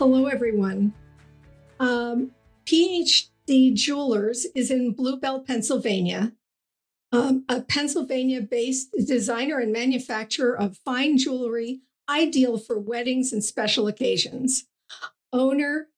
[0.00, 0.94] Hello, everyone.
[1.78, 2.30] Um,
[2.64, 6.32] PhD Jewelers is in Blue Bell, Pennsylvania,
[7.12, 13.88] um, a Pennsylvania based designer and manufacturer of fine jewelry ideal for weddings and special
[13.88, 14.64] occasions.
[15.34, 15.88] Owner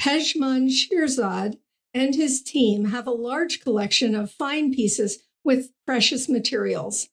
[0.00, 1.58] Pejman Shirzad
[1.94, 7.10] and his team have a large collection of fine pieces with precious materials,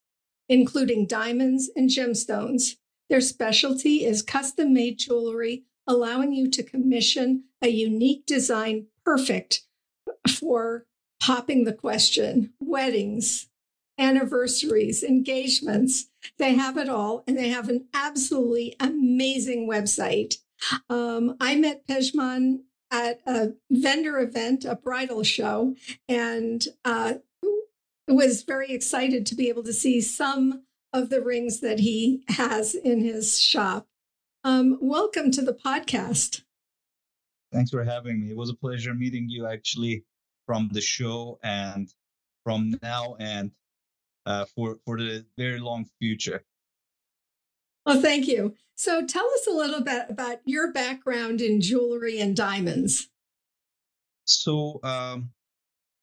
[0.47, 2.78] including diamonds and gemstones.
[3.08, 9.64] Their specialty is custom made jewelry, allowing you to commission a unique design perfect
[10.30, 10.86] for
[11.20, 13.50] popping the question, weddings,
[13.98, 16.06] anniversaries, engagements.
[16.38, 20.36] They have it all, and they have an absolutely amazing website.
[20.90, 22.59] Um, I met Pejman
[22.92, 25.76] at a vendor event, a bridal show,
[26.08, 27.16] and uh,
[28.08, 32.76] was very excited to be able to see some of the rings that he has
[32.76, 33.89] in his shop.
[34.44, 36.44] Um, welcome to the podcast.
[37.52, 38.31] Thanks for having me.
[38.31, 40.06] It was a pleasure meeting you actually
[40.46, 41.94] from the show and
[42.46, 43.52] from now and
[44.25, 46.46] uh, for for the very long future.
[47.86, 48.56] Well, thank you.
[48.75, 53.09] So tell us a little bit about your background in jewelry and diamonds.
[54.24, 55.31] So, um,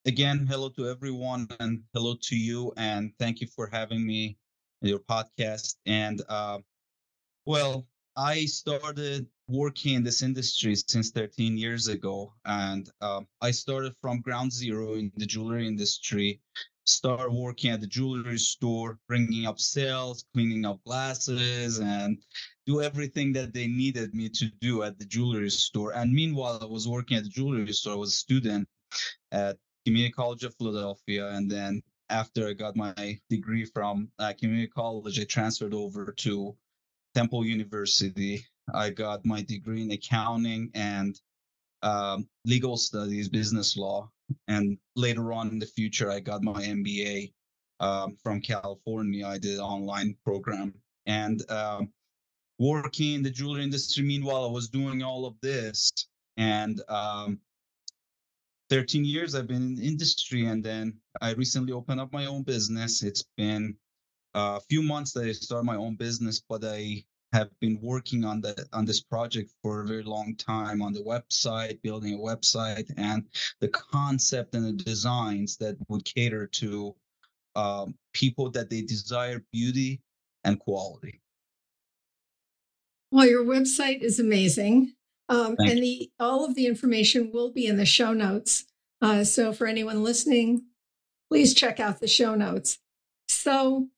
[0.05, 2.73] again, hello to everyone and hello to you.
[2.77, 4.37] And thank you for having me
[4.81, 5.75] in your podcast.
[5.85, 6.59] And, uh,
[7.45, 12.33] well, I started working in this industry since 13 years ago.
[12.45, 16.41] And uh, I started from ground zero in the jewelry industry
[16.87, 22.17] start working at the jewelry store, bringing up sales, cleaning up glasses, and
[22.65, 25.93] do everything that they needed me to do at the jewelry store.
[25.93, 27.93] And meanwhile, I was working at the jewelry store.
[27.93, 28.67] I was a student
[29.31, 34.67] at Community College of Philadelphia, and then after I got my degree from uh, Community
[34.67, 36.55] College, I transferred over to
[37.17, 38.45] Temple University.
[38.75, 41.19] I got my degree in accounting and
[41.81, 44.11] um, legal studies, business law,
[44.47, 47.33] and later on in the future, I got my MBA
[47.79, 49.25] um, from California.
[49.25, 50.75] I did an online program
[51.07, 51.89] and um,
[52.59, 54.03] working in the jewelry industry.
[54.03, 55.91] Meanwhile, I was doing all of this,
[56.37, 57.39] and um,
[58.69, 62.43] 13 years I've been in the industry, and then I recently opened up my own
[62.43, 63.01] business.
[63.01, 63.75] It's been
[64.33, 68.41] a few months that I started my own business, but I have been working on
[68.41, 72.91] the on this project for a very long time on the website building a website
[72.97, 73.27] and
[73.59, 76.95] the concept and the designs that would cater to
[77.55, 80.01] um, people that they desire beauty
[80.43, 81.21] and quality.
[83.11, 84.93] Well your website is amazing
[85.27, 88.65] um, and the all of the information will be in the show notes.
[89.01, 90.63] Uh, so for anyone listening
[91.29, 92.79] please check out the show notes.
[93.27, 93.89] So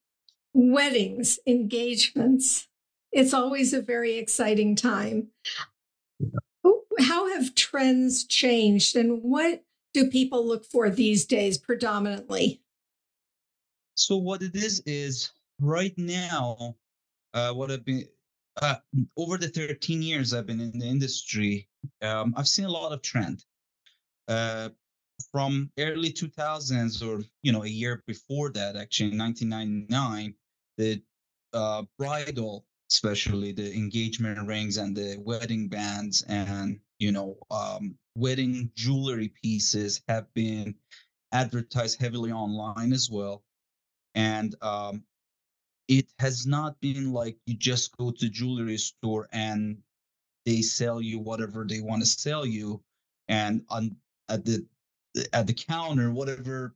[0.53, 2.69] weddings engagements
[3.11, 5.27] it's always a very exciting time.
[6.99, 12.61] How have trends changed and what do people look for these days predominantly?
[13.95, 16.75] So, what it is, is right now,
[17.33, 18.05] uh, what I've been
[18.61, 18.75] uh,
[19.17, 21.67] over the 13 years I've been in the industry,
[22.01, 23.43] um, I've seen a lot of trend.
[24.27, 24.69] Uh,
[25.31, 30.33] from early 2000s, or you know, a year before that, actually, in 1999,
[30.79, 30.99] the
[31.53, 38.71] uh, bridal especially the engagement rings and the wedding bands and you know um, wedding
[38.75, 40.75] jewelry pieces have been
[41.31, 43.43] advertised heavily online as well.
[44.15, 45.03] And um,
[45.87, 49.77] it has not been like you just go to jewelry store and
[50.45, 52.81] they sell you whatever they want to sell you
[53.27, 53.95] and on
[54.29, 54.65] at the
[55.33, 56.75] at the counter whatever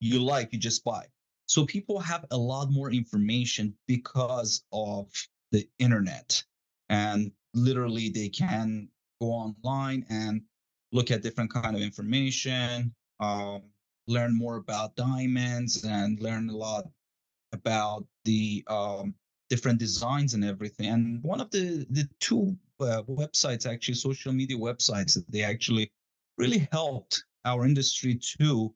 [0.00, 1.06] you like you just buy
[1.46, 5.10] so people have a lot more information because of
[5.52, 6.42] the internet.
[6.88, 8.88] And literally they can
[9.20, 10.42] go online and
[10.92, 13.62] look at different kind of information um,
[14.06, 16.88] learn more about diamonds and learn a lot
[17.52, 19.14] about the um,
[19.50, 20.86] different designs and everything.
[20.86, 25.90] And one of the the two uh, websites actually social media websites they actually
[26.38, 28.74] really helped our industry too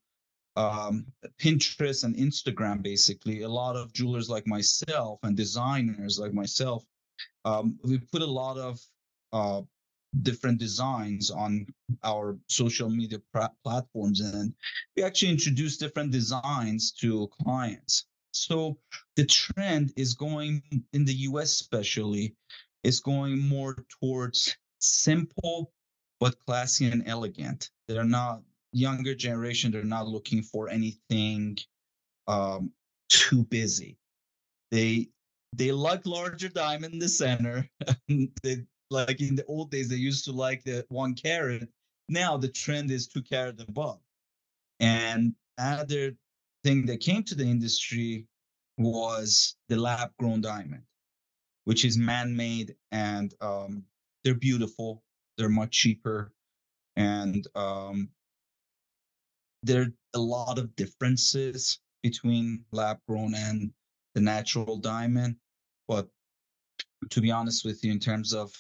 [0.57, 1.07] um,
[1.39, 3.43] Pinterest and Instagram, basically.
[3.43, 6.85] A lot of jewelers like myself and designers like myself,
[7.45, 8.81] um, we put a lot of
[9.33, 9.63] uh,
[10.23, 11.67] different designs on
[12.03, 13.19] our social media
[13.65, 14.53] platforms, and
[14.97, 18.07] we actually introduce different designs to clients.
[18.33, 18.79] So
[19.17, 20.63] the trend is going
[20.93, 22.35] in the US, especially,
[22.83, 25.73] is going more towards simple
[26.19, 27.71] but classy and elegant.
[27.89, 28.43] They're not
[28.73, 31.59] younger generation they're not looking for anything
[32.29, 32.73] um,
[33.09, 33.99] too busy.
[34.71, 35.09] They
[35.53, 37.69] they like larger diamond in the center.
[38.43, 41.69] They like in the old days they used to like the one carat.
[42.09, 44.01] Now the trend is two carat above.
[44.81, 46.17] And another
[46.65, 48.27] thing that came to the industry
[48.79, 50.83] was the lab grown diamond
[51.65, 53.85] which is man-made and um,
[54.25, 55.03] they're beautiful.
[55.37, 56.33] They're much cheaper.
[56.97, 58.11] And um,
[59.63, 63.73] there are a lot of differences between lab grown and
[64.15, 65.37] the natural diamond.
[65.87, 66.09] But
[67.11, 68.53] to be honest with you, in terms of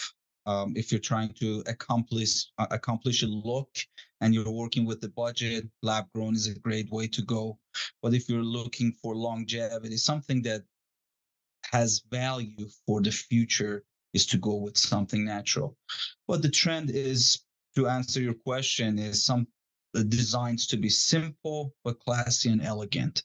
[0.46, 3.76] um, if you're trying to accomplish uh, accomplish a look
[4.20, 7.58] and you're working with the budget, lab grown is a great way to go.
[8.02, 10.62] But if you're looking for longevity, something that
[11.72, 15.76] has value for the future is to go with something natural.
[16.26, 17.40] But the trend is
[17.76, 19.46] to answer your question is some
[19.92, 23.22] the designs to be simple but classy and elegant.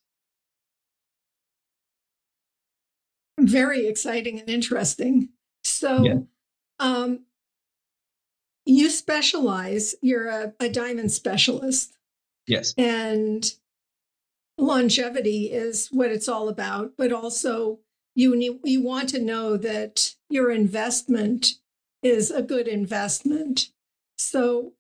[3.40, 5.30] Very exciting and interesting.
[5.64, 6.20] So, yeah.
[6.80, 7.26] um,
[8.66, 11.98] you specialize, you're a, a diamond specialist.
[12.48, 12.74] Yes.
[12.78, 13.52] And
[14.58, 17.80] longevity is what it's all about, but also
[18.16, 21.56] you you want to know that your investment
[22.02, 23.70] is a good investment.
[24.18, 24.74] So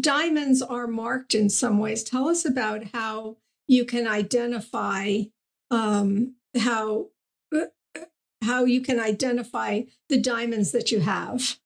[0.00, 2.02] diamonds are marked in some ways.
[2.02, 3.36] Tell us about how
[3.66, 5.22] you can identify
[5.70, 7.08] um, how
[7.54, 7.66] uh,
[8.42, 11.58] how you can identify the diamonds that you have.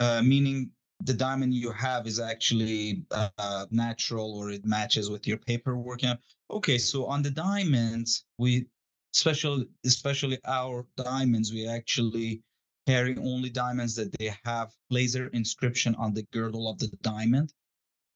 [0.00, 0.70] Uh, meaning
[1.04, 6.00] the diamond you have is actually uh, natural or it matches with your paperwork.
[6.50, 8.66] Okay, so on the diamonds, we
[9.12, 12.42] special especially our diamonds, we actually
[12.86, 17.52] carry only diamonds that they have laser inscription on the girdle of the diamond.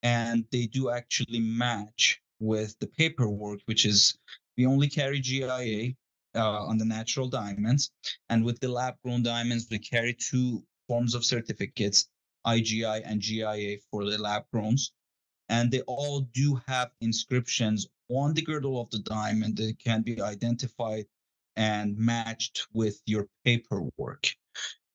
[0.02, 4.18] And they do actually match with the paperwork, which is
[4.56, 5.94] we only carry GIA
[6.34, 7.90] uh, on the natural diamonds.
[8.28, 12.08] And with the lab grown diamonds, we carry two forms of certificates
[12.46, 14.92] IGI and GIA for the lab growns.
[15.48, 20.20] And they all do have inscriptions on the girdle of the diamond that can be
[20.20, 21.06] identified
[21.56, 24.34] and matched with your paperwork.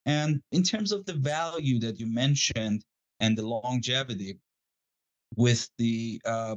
[0.10, 2.84] And in terms of the value that you mentioned
[3.20, 4.40] and the longevity,
[5.36, 6.56] with the uh,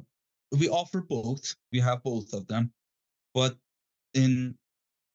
[0.53, 1.55] we offer both.
[1.73, 2.73] We have both of them,
[3.35, 3.57] but
[4.15, 4.55] in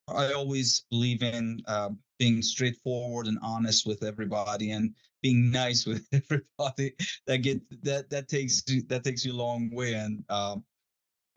[0.07, 6.05] I always believe in uh, being straightforward and honest with everybody and being nice with
[6.13, 6.93] everybody.
[7.25, 10.63] That get that that takes that takes you a long way, and um,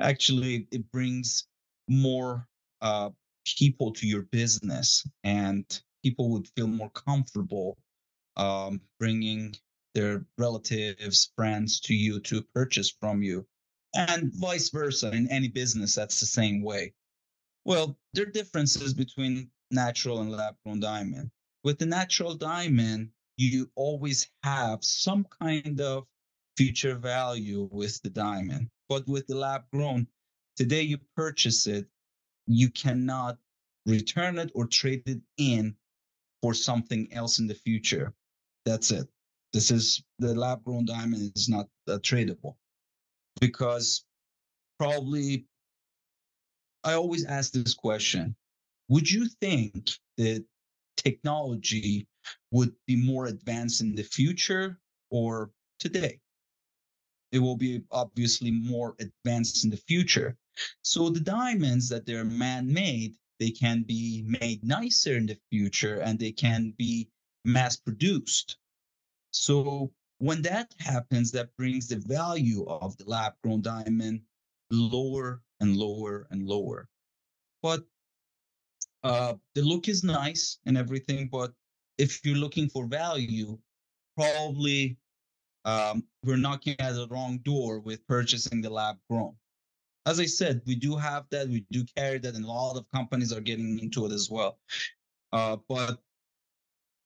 [0.01, 1.47] actually it brings
[1.89, 2.47] more
[2.81, 3.11] uh,
[3.59, 7.79] people to your business and people would feel more comfortable
[8.37, 9.55] um, bringing
[9.95, 13.47] their relatives, friends to you to purchase from you,
[13.95, 15.11] and vice versa.
[15.11, 16.95] In any business, that's the same way.
[17.65, 21.31] Well, there are differences between natural and lab grown diamond.
[21.65, 26.07] With the natural diamond, you always have some kind of
[26.57, 28.71] future value with the diamond.
[28.89, 30.07] But with the lab grown,
[30.57, 31.87] today you purchase it,
[32.47, 33.39] you cannot
[33.87, 35.75] return it or trade it in
[36.43, 38.13] for something else in the future.
[38.65, 39.07] That's it.
[39.53, 42.57] This is the lab grown diamond is not uh, tradable
[43.41, 44.05] because
[44.79, 45.47] probably
[46.85, 48.35] I always ask this question
[48.89, 50.45] Would you think that
[50.97, 52.07] technology
[52.51, 54.79] would be more advanced in the future
[55.11, 56.21] or today?
[57.33, 60.37] It will be obviously more advanced in the future.
[60.83, 66.01] So the diamonds that they're man made, they can be made nicer in the future
[66.01, 67.09] and they can be
[67.45, 68.59] mass produced.
[69.33, 74.21] So when that happens, that brings the value of the lab grown diamond
[74.71, 76.89] lower and lower and lower.
[77.63, 77.85] But
[79.03, 81.53] uh, the look is nice and everything, but
[81.99, 83.59] if you're looking for value,
[84.17, 84.99] probably
[85.65, 89.35] um, we're knocking at the wrong door with purchasing the lab grown.
[90.07, 92.91] As I said, we do have that, we do carry that, and a lot of
[92.93, 94.59] companies are getting into it as well.
[95.33, 96.01] Uh, but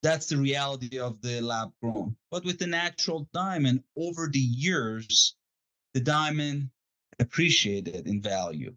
[0.03, 2.17] that's the reality of the lab grown.
[2.31, 5.35] But with the natural diamond, over the years,
[5.95, 6.71] the diamond
[7.21, 8.75] appreciated in value.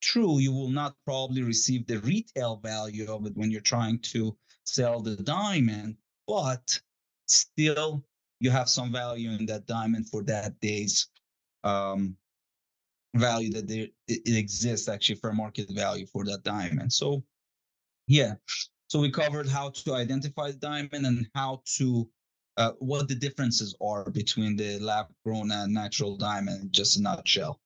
[0.00, 4.36] True, you will not probably receive the retail value of it when you're trying to
[4.64, 5.96] sell the diamond,
[6.26, 6.80] but
[7.26, 8.04] still
[8.40, 11.08] you have some value in that diamond for that day's
[11.64, 12.16] um,
[13.14, 16.92] value that there it, exists actually for market value for that diamond.
[16.92, 17.22] So
[18.06, 18.34] yeah,
[18.88, 22.08] so we covered how to identify the diamond and how to
[22.56, 27.60] uh, what the differences are between the lab grown and natural diamond, just a nutshell.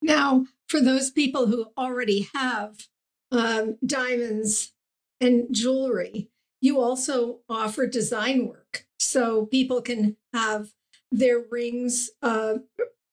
[0.00, 2.76] Now, for those people who already have
[3.30, 4.72] um, diamonds
[5.20, 8.86] and jewelry, you also offer design work.
[8.98, 10.70] So people can have
[11.12, 12.54] their rings uh,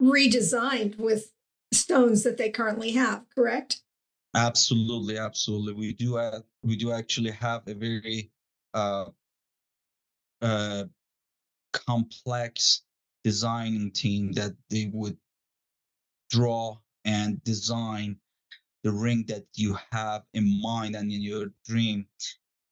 [0.01, 1.31] redesigned with
[1.71, 3.81] stones that they currently have, correct?
[4.35, 5.73] Absolutely, absolutely.
[5.73, 8.31] We do uh, we do actually have a very
[8.73, 9.05] uh,
[10.41, 10.85] uh,
[11.73, 12.83] complex
[13.23, 15.17] designing team that they would
[16.29, 18.15] draw and design
[18.83, 22.05] the ring that you have in mind and in your dream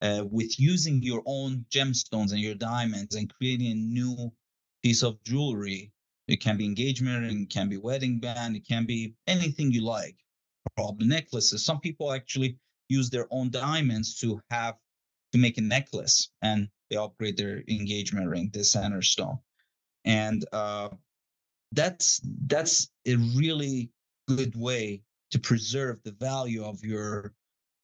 [0.02, 4.32] uh, with using your own gemstones and your diamonds and creating a new
[4.82, 5.92] piece of jewelry
[6.30, 9.82] it can be engagement ring it can be wedding band it can be anything you
[9.82, 10.16] like.
[10.76, 11.64] Probably necklaces.
[11.64, 12.56] Some people actually
[12.88, 14.76] use their own diamonds to have
[15.32, 19.38] to make a necklace and they upgrade their engagement ring the center stone.
[20.04, 20.90] And uh,
[21.72, 23.90] that's that's a really
[24.28, 27.32] good way to preserve the value of your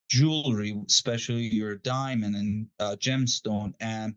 [0.09, 4.15] jewelry, especially your diamond and uh, gemstone, and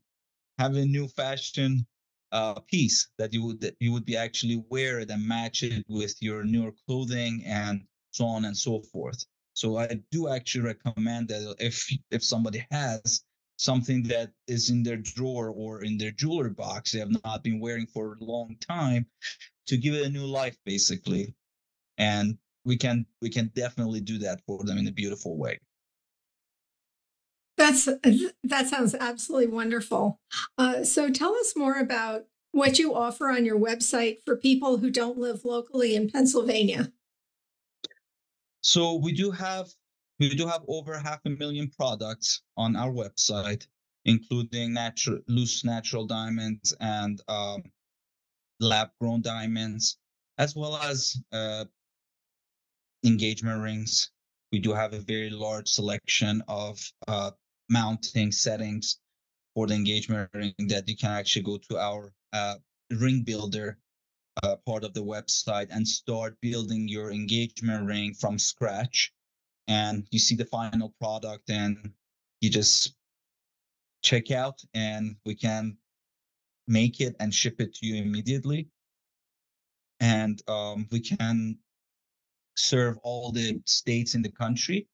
[0.57, 1.85] have a new fashion
[2.31, 5.83] uh, piece that you would that you would be actually wear it and match it
[5.87, 9.23] with your newer clothing and so on and so forth.
[9.53, 13.23] So I do actually recommend that if if somebody has
[13.57, 17.59] something that is in their drawer or in their jewelry box they have not been
[17.59, 19.05] wearing for a long time
[19.67, 21.35] to give it a new life basically
[21.97, 25.59] and we can we can definitely do that for them in a beautiful way
[27.59, 27.87] that's
[28.43, 30.19] that sounds absolutely wonderful
[30.57, 34.89] uh, so tell us more about what you offer on your website for people who
[34.89, 36.91] don't live locally in pennsylvania
[38.61, 39.67] so we do have
[40.19, 43.67] we do have over half a million products on our website
[44.05, 47.61] including natural loose natural diamonds and um,
[48.59, 49.97] lab grown diamonds,
[50.37, 51.65] as well as uh,
[53.05, 54.11] engagement rings.
[54.51, 57.31] We do have a very large selection of uh,
[57.69, 58.97] mounting settings
[59.53, 62.55] for the engagement ring that you can actually go to our uh,
[62.91, 63.77] ring builder
[64.43, 69.11] uh, part of the website and start building your engagement ring from scratch.
[69.67, 71.91] And you see the final product and
[72.41, 72.95] you just
[74.01, 75.77] check out and we can
[76.67, 78.67] make it and ship it to you immediately.
[79.99, 81.57] And um, we can
[82.55, 84.87] serve all the states in the country.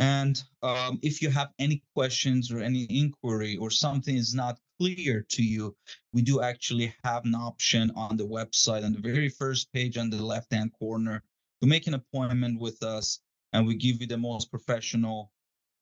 [0.00, 5.26] And um, if you have any questions or any inquiry or something is not clear
[5.28, 5.76] to you,
[6.14, 10.08] we do actually have an option on the website on the very first page on
[10.08, 11.22] the left hand corner
[11.60, 13.20] to make an appointment with us.
[13.52, 15.32] And we give you the most professional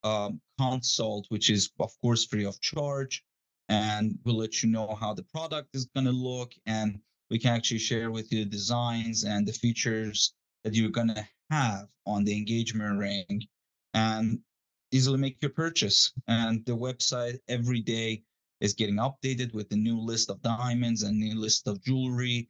[0.03, 3.23] um, consult, which is, of course, free of charge
[3.69, 6.99] and we'll let you know how the product is going to look and
[7.31, 10.35] we can actually share with you the designs and the features
[10.65, 13.47] that you're going to have on the engagement ring
[13.95, 14.39] and
[14.93, 16.13] easily make your purchase.
[16.27, 18.23] And the website every day
[18.61, 22.49] is getting updated with the new list of diamonds and new list of jewelry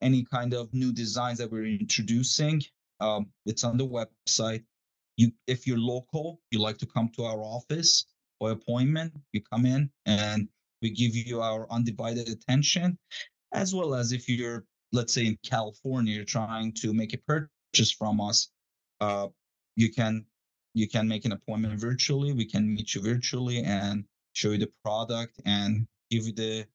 [0.00, 2.60] any kind of new designs that we're introducing
[3.00, 4.64] um, it's on the website.
[5.16, 8.06] You if you're local you like to come to our office
[8.40, 10.48] or appointment you come in and
[10.80, 12.96] we give you our undivided attention,
[13.52, 17.90] as well as if you're, let's say, in California, you're trying to make a purchase
[17.90, 18.50] from us,
[19.00, 19.26] uh,
[19.74, 20.24] you can
[20.78, 22.32] you can make an appointment virtually.
[22.32, 26.66] We can meet you virtually and show you the product and give you the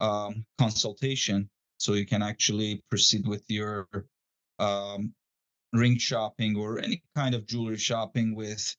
[0.00, 3.88] um, consultation, so you can actually proceed with your
[4.58, 5.14] um,
[5.72, 8.76] ring shopping or any kind of jewelry shopping with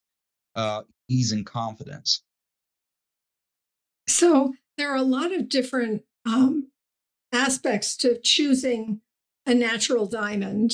[0.56, 2.22] uh, ease and confidence.
[4.08, 6.70] So there are a lot of different um,
[7.32, 9.02] aspects to choosing
[9.46, 10.74] a natural diamond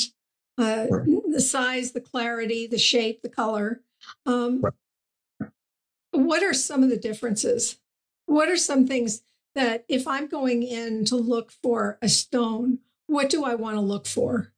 [0.58, 1.06] uh, sure.
[1.30, 3.82] the size, the clarity, the shape, the color.
[4.26, 4.64] Um,
[6.12, 7.80] what are some of the differences?
[8.26, 9.24] What are some things
[9.56, 13.82] that if I'm going in to look for a stone, what do I want to
[13.82, 14.54] look for?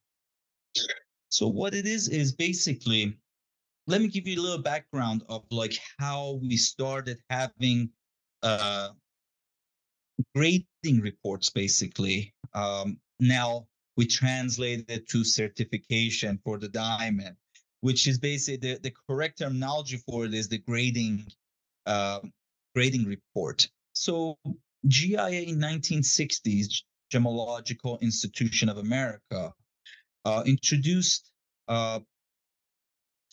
[1.30, 3.18] So what it is is basically
[3.88, 7.90] let me give you a little background of like how we started having
[8.44, 8.90] uh
[10.36, 12.34] grading reports basically.
[12.54, 17.36] Um now we translated it to certification for the diamond,
[17.84, 21.28] which is basically the, the correct terminology for it is the grading
[21.86, 22.20] uh,
[22.74, 23.68] grading report.
[23.92, 24.38] So
[24.88, 26.68] GIA in 1960s,
[27.14, 29.54] Gemological Institution of America,
[30.24, 31.30] uh, introduced
[31.68, 32.00] uh,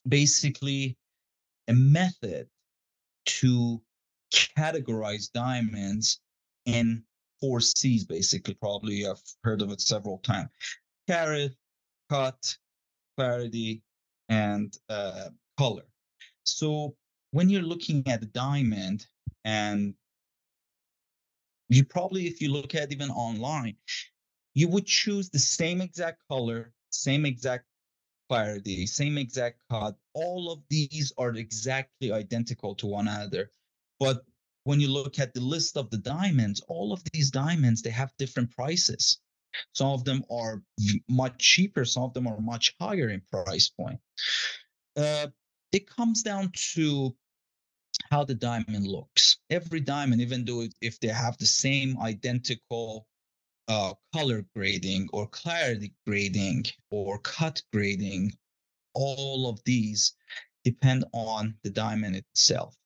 [0.09, 0.97] basically
[1.69, 2.49] a method
[3.27, 3.81] to
[4.59, 6.19] categorize diamonds
[6.67, 7.05] in
[7.41, 8.55] four C's, basically.
[8.55, 10.49] Probably I've heard of it several times
[11.07, 11.53] carat,
[12.11, 12.57] cut,
[13.17, 13.85] clarity,
[14.31, 15.83] and uh, color.
[16.45, 16.97] So
[17.33, 19.07] when you're looking at a diamond
[19.45, 19.95] and
[21.69, 23.77] you probably if you look at even online
[24.55, 27.67] you would choose the same exact color same exact
[28.29, 29.97] clarity same exact cut.
[30.15, 33.51] All of these are exactly identical to one another.
[33.99, 34.25] But
[34.65, 38.13] when you look at the list of the diamonds all of these diamonds they have
[38.19, 39.19] different prices
[39.73, 40.63] some of them are
[41.09, 44.01] much cheaper some of them are much higher in price point
[44.97, 45.27] uh,
[45.73, 47.15] it comes down to
[48.11, 49.39] how the diamond looks.
[49.51, 53.07] Every diamond, even though if they have the same identical
[53.69, 58.33] uh, color grading or clarity grading or cut grading,
[58.95, 60.15] all of these
[60.65, 62.77] depend on the diamond itself.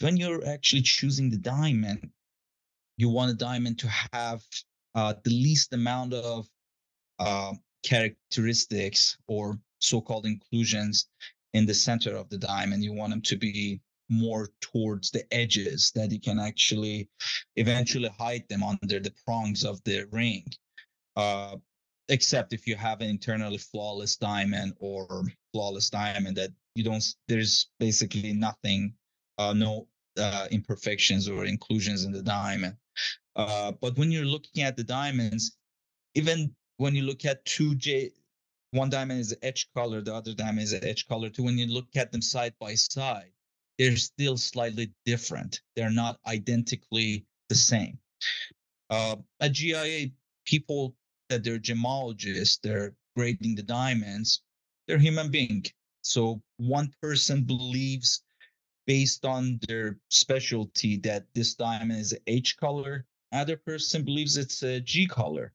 [0.00, 2.10] When you're actually choosing the diamond,
[2.96, 4.42] you want a diamond to have
[4.94, 6.46] uh, the least amount of
[7.18, 7.52] uh,
[7.84, 11.08] characteristics or so-called inclusions
[11.54, 12.84] in the center of the diamond.
[12.84, 17.08] You want them to be more towards the edges that you can actually
[17.56, 20.44] eventually hide them under the prongs of the ring.
[21.16, 21.56] Uh,
[22.08, 27.70] except if you have an internally flawless diamond or flawless diamond that you don't there's
[27.78, 28.92] basically nothing
[29.38, 29.86] uh, no
[30.18, 32.76] uh, imperfections or inclusions in the diamond
[33.36, 35.56] uh, but when you're looking at the diamonds
[36.14, 38.10] even when you look at 2j
[38.72, 41.42] one diamond is H color, the other diamond is H color too.
[41.42, 43.30] When you look at them side by side,
[43.78, 45.60] they're still slightly different.
[45.76, 47.98] They're not identically the same.
[48.88, 50.10] Uh, at GIA,
[50.46, 50.94] people
[51.28, 54.42] that they're gemologists, they're grading the diamonds,
[54.88, 55.64] they're human being.
[56.00, 58.22] So one person believes
[58.86, 63.06] based on their specialty that this diamond is H color.
[63.32, 65.52] Other person believes it's a G color.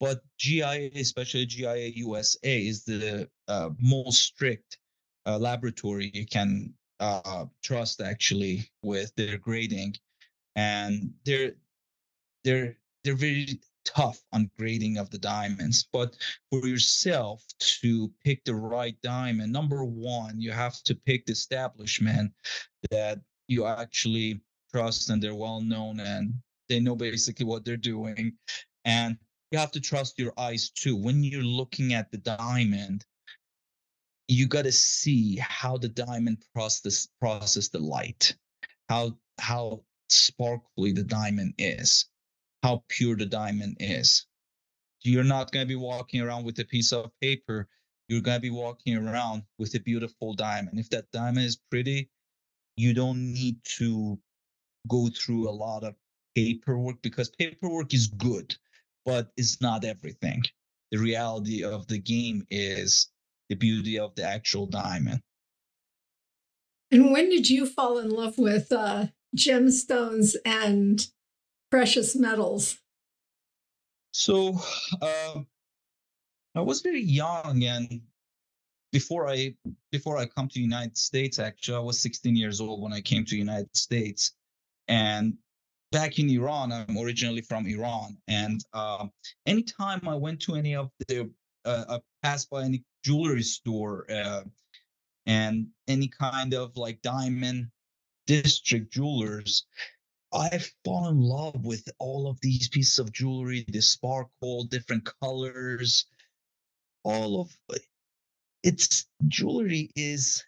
[0.00, 4.78] But GIA, especially GIA USA, is the uh, most strict
[5.26, 9.96] uh, laboratory you can uh, trust actually with their grading,
[10.56, 11.52] and they're
[12.44, 13.60] they're they're very
[13.94, 15.88] tough on grading of the diamonds.
[15.92, 16.16] But
[16.50, 17.44] for yourself
[17.80, 22.32] to pick the right diamond, number one, you have to pick the establishment
[22.90, 24.40] that you actually
[24.72, 26.34] trust and they're well known and
[26.68, 28.34] they know basically what they're doing.
[28.84, 29.16] And
[29.50, 30.94] you have to trust your eyes too.
[30.94, 33.04] When you're looking at the diamond,
[34.28, 38.36] you got to see how the diamond process process the light,
[38.90, 42.06] how how sparkly the diamond is,
[42.62, 44.26] how pure the diamond is.
[45.02, 47.68] You're not going to be walking around with a piece of paper.
[48.08, 50.78] You're going to be walking around with a beautiful diamond.
[50.78, 52.10] If that diamond is pretty,
[52.76, 54.18] you don't need to
[54.88, 55.94] go through a lot of
[56.34, 58.56] paperwork because paperwork is good
[59.08, 60.42] but it's not everything.
[60.90, 63.08] The reality of the game is
[63.48, 65.22] the beauty of the actual diamond.
[66.90, 71.06] And when did you fall in love with uh, gemstones and
[71.70, 72.78] precious metals?
[74.12, 74.58] So
[75.00, 75.40] uh,
[76.54, 78.00] I was very young, and
[78.92, 79.54] before I
[79.92, 83.24] before I come to United States, actually, I was 16 years old when I came
[83.26, 84.32] to United States,
[84.88, 85.34] and
[85.92, 86.72] back in Iran.
[86.72, 89.06] I'm originally from Iran, and uh,
[89.46, 91.30] anytime I went to any of the,
[91.64, 94.42] uh, I passed by any jewelry store uh,
[95.26, 97.68] and any kind of like diamond
[98.26, 99.66] district jewelers,
[100.32, 106.06] I fall in love with all of these pieces of jewelry, the sparkle, different colors,
[107.04, 107.82] all of it.
[108.62, 110.44] it's jewelry is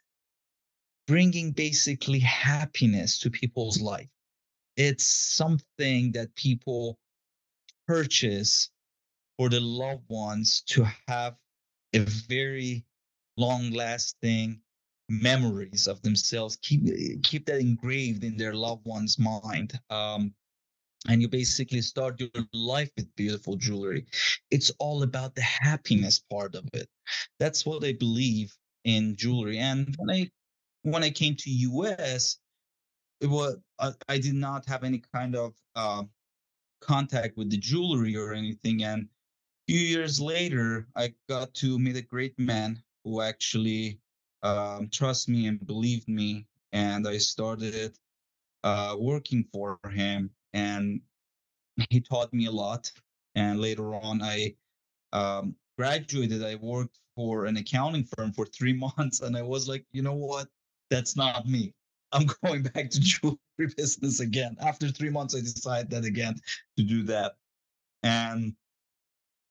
[1.07, 4.09] bringing basically happiness to people's life
[4.77, 6.99] it's something that people
[7.87, 8.71] purchase
[9.39, 11.37] for the loved ones to have
[11.95, 12.85] a very
[13.37, 14.61] long lasting
[15.11, 16.83] memories of themselves keep
[17.23, 20.33] keep that engraved in their loved one's mind um,
[21.09, 24.07] and you basically start your life with beautiful jewelry.
[24.51, 26.89] It's all about the happiness part of it.
[27.39, 30.31] That's what i believe in jewelry and when i
[30.83, 31.51] when i came to
[31.99, 32.39] us
[33.21, 36.05] it was I, I did not have any kind of uh,
[36.81, 41.97] contact with the jewelry or anything and a few years later i got to meet
[41.97, 43.99] a great man who actually
[44.43, 47.97] um, trust me and believed me and i started
[48.65, 51.01] uh, working for him and
[51.89, 52.91] he taught me a lot
[53.35, 54.55] and later on i
[55.13, 56.45] um, graduated.
[56.45, 60.15] I worked for an accounting firm for three months and i was like you know
[60.15, 60.49] what?
[60.91, 61.73] That's not me.
[62.13, 63.39] I'm going back to jewelry
[63.77, 64.57] business again.
[64.61, 66.35] After three months i decided that again
[66.77, 67.37] to do that
[68.03, 68.55] and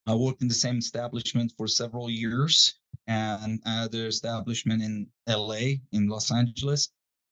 [0.08, 5.56] i worked in the same establishment for several years and another establishment in la
[5.92, 6.90] in los angeles.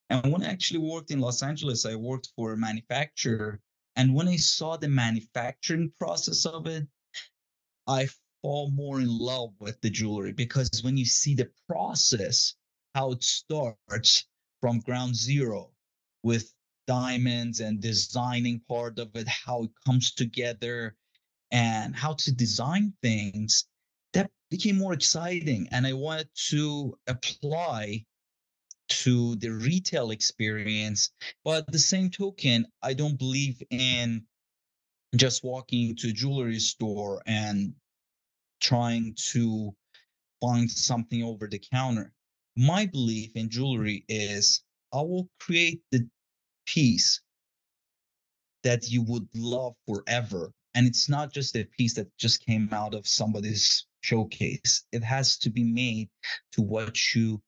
[0.10, 3.62] And when i actually worked in los angeles i worked for a manufacturer.
[3.96, 6.88] And when I saw the manufacturing process of it,
[7.88, 8.08] I
[8.44, 12.54] fall more in love with the jewelry because when you see the process,
[12.94, 14.26] how it starts
[14.62, 15.72] from ground zero
[16.22, 16.54] with
[16.86, 20.96] diamonds and designing part of it, how it comes together
[21.52, 23.66] and how to design things,
[24.14, 25.68] that became more exciting.
[25.72, 28.06] And I wanted to apply
[28.90, 31.12] to the retail experience.
[31.44, 34.24] But at the same token, I don't believe in
[35.16, 37.74] just walking to a jewelry store and
[38.62, 39.76] trying to
[40.42, 42.14] find something over the counter.
[42.56, 46.08] My belief in jewelry is I will create the
[46.66, 47.22] piece
[48.64, 50.52] that you would love forever.
[50.76, 54.84] And it's not just a piece that just came out of somebody's showcase.
[54.92, 56.10] It has to be made
[56.54, 57.42] to what you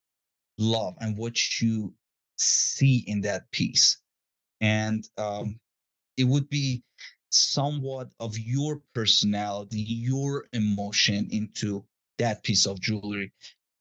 [0.58, 1.94] love and what you
[2.38, 3.98] see in that piece.
[4.62, 5.60] And um,
[6.18, 6.84] it would be
[7.32, 11.86] somewhat of your personality, your emotion into
[12.18, 13.32] that piece of jewelry,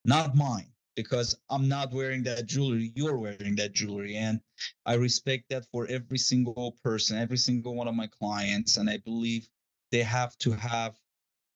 [0.05, 2.93] not mine, because I'm not wearing that jewelry.
[2.95, 4.15] You're wearing that jewelry.
[4.17, 4.41] And
[4.87, 8.77] I respect that for every single person, every single one of my clients.
[8.77, 9.49] And I believe
[9.91, 10.95] they have to have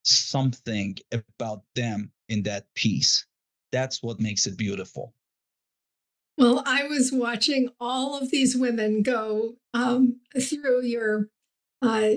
[0.03, 3.25] something about them in that piece
[3.73, 5.13] that's what makes it beautiful.
[6.37, 11.29] Well, I was watching all of these women go um, through your
[11.81, 12.09] uh,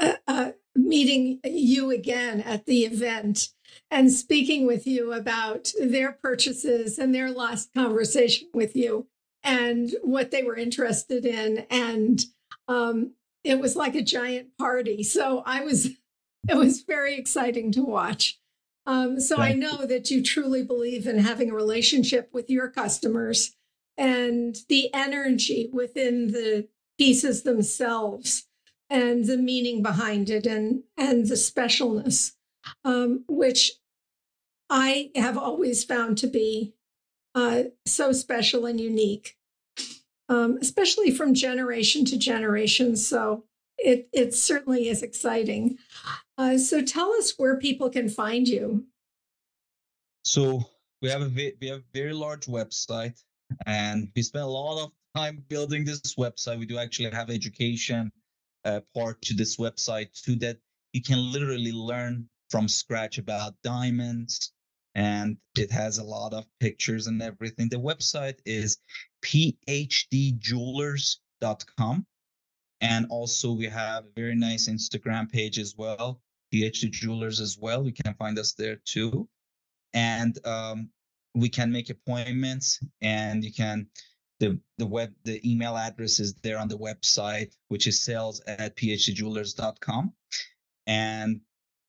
[0.00, 3.48] uh, uh, meeting you again at the event
[3.90, 9.06] and speaking with you about their purchases and their last conversation with you
[9.42, 11.66] and what they were interested in.
[11.70, 12.22] And
[12.68, 13.12] um,
[13.44, 15.02] it was like a giant party.
[15.02, 15.90] So I was,
[16.48, 18.38] it was very exciting to watch.
[18.84, 19.86] Um, so Thank I know you.
[19.86, 23.54] that you truly believe in having a relationship with your customers
[23.96, 28.46] and the energy within the pieces themselves
[28.90, 32.32] and the meaning behind it and and the specialness,
[32.84, 33.72] um, which
[34.68, 36.74] I have always found to be
[37.34, 39.36] uh, so special and unique,
[40.28, 42.96] um, especially from generation to generation.
[42.96, 43.44] So
[43.82, 45.78] it it certainly is exciting.
[46.38, 48.86] Uh, so tell us where people can find you.
[50.24, 50.62] So
[51.00, 53.20] we have a we have a very large website,
[53.66, 56.58] and we spent a lot of time building this website.
[56.58, 58.12] We do actually have education
[58.64, 60.58] uh, part to this website, too that
[60.92, 64.52] you can literally learn from scratch about diamonds,
[64.94, 67.68] and it has a lot of pictures and everything.
[67.68, 68.78] The website is
[69.24, 72.06] phdjewelers.com.
[72.82, 76.20] And also, we have a very nice Instagram page as well,
[76.52, 77.86] PhD Jewelers as well.
[77.86, 79.28] You can find us there too.
[79.94, 80.90] And um,
[81.34, 83.86] we can make appointments and you can
[84.40, 88.76] the the web the email address is there on the website which is sales at
[88.76, 90.12] phdjewelers.com
[90.86, 91.40] and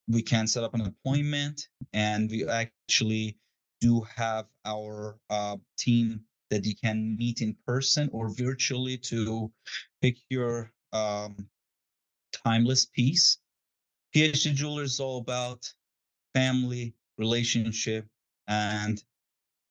[0.08, 3.36] we can set up an appointment and we actually
[3.80, 9.50] do have our uh, team that you can meet in person or virtually to
[10.00, 11.48] pick your um,
[12.32, 13.38] timeless piece.
[14.14, 15.70] PhD Jeweler is all about
[16.34, 18.06] family, relationship,
[18.46, 19.02] and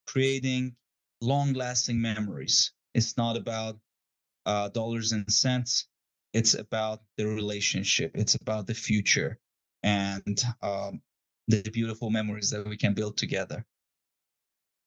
[0.05, 0.75] creating
[1.21, 2.73] long lasting memories.
[2.93, 3.79] It's not about
[4.45, 5.87] uh, dollars and cents.
[6.33, 8.11] It's about the relationship.
[8.15, 9.39] It's about the future
[9.83, 11.01] and um,
[11.47, 13.65] the beautiful memories that we can build together.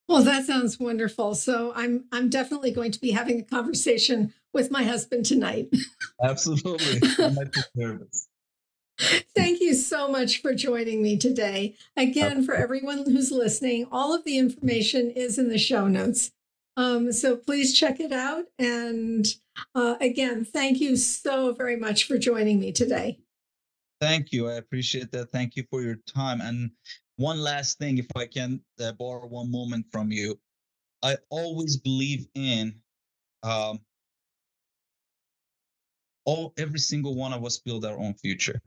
[0.09, 1.35] Well, that sounds wonderful.
[1.35, 5.69] So I'm I'm definitely going to be having a conversation with my husband tonight.
[6.25, 7.01] Absolutely.
[9.37, 11.75] Thank you so much for joining me today.
[11.95, 16.33] Again, for everyone who's listening, all of the information is in the show notes.
[16.79, 18.47] Um, so please check it out.
[18.59, 19.27] And
[19.75, 23.19] uh, again, thank you so very much for joining me today.
[24.01, 24.49] Thank you.
[24.49, 25.33] I appreciate that.
[25.33, 26.41] Thank you for your time.
[26.41, 26.71] And
[27.17, 30.39] one last thing, if I can uh, borrow one moment from you,
[31.03, 32.75] I always believe in
[33.43, 33.81] um,
[36.27, 38.61] all every single one of us build our own future,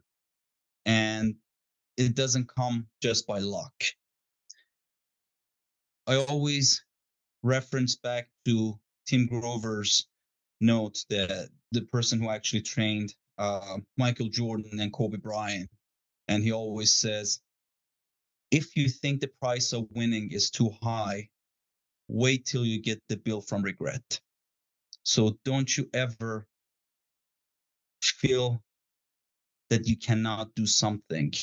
[0.86, 1.36] and
[1.98, 3.84] it doesn't come just by luck.
[6.08, 6.84] I always
[7.43, 10.08] reference back to Tim Grover's
[10.62, 15.69] note that the person who actually trained uh, Michael Jordan and Kobe Bryant,
[16.28, 17.39] and he always says,
[18.52, 21.30] if you think the price of winning is too high,
[22.08, 24.19] wait till you get the bill from regret.
[25.04, 26.48] So don't you ever
[28.04, 28.64] feel
[29.70, 31.34] that you cannot do something.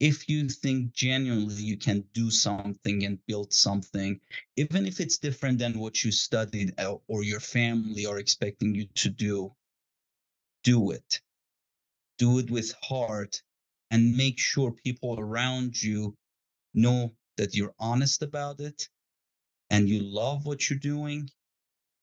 [0.00, 4.20] If you think genuinely you can do something and build something,
[4.56, 6.74] even if it's different than what you studied
[7.08, 9.54] or your family are expecting you to do,
[10.64, 11.20] do it.
[12.18, 13.42] Do it with heart
[13.90, 16.16] and make sure people around you
[16.74, 18.88] know that you're honest about it
[19.70, 21.30] and you love what you're doing.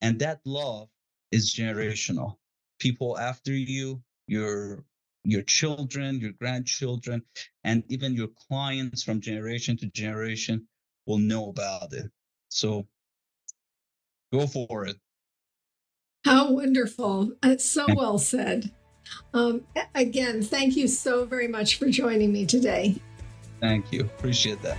[0.02, 0.90] And that love
[1.32, 2.38] is generational.
[2.80, 4.84] People after you, your
[5.24, 7.24] your children, your grandchildren,
[7.64, 10.66] and even your clients from generation to generation
[11.06, 12.10] will know about it.
[12.48, 12.88] So
[14.32, 14.96] go for it.
[16.26, 17.34] How wonderful.
[17.42, 18.72] That's so well said.
[19.34, 19.64] Um,
[19.96, 22.96] again, thank you so very much for joining me today.
[23.60, 24.02] Thank you.
[24.02, 24.78] Appreciate that.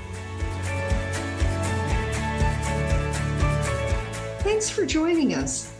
[4.43, 5.80] Thanks for joining us.